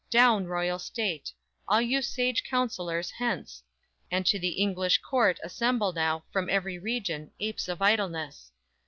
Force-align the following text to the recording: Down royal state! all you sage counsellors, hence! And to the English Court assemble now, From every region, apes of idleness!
Down 0.09 0.47
royal 0.47 0.79
state! 0.79 1.31
all 1.67 1.79
you 1.79 2.01
sage 2.01 2.43
counsellors, 2.43 3.11
hence! 3.19 3.61
And 4.09 4.25
to 4.25 4.39
the 4.39 4.53
English 4.53 4.97
Court 4.97 5.39
assemble 5.43 5.93
now, 5.93 6.23
From 6.33 6.49
every 6.49 6.79
region, 6.79 7.29
apes 7.39 7.67
of 7.67 7.83
idleness! 7.83 8.51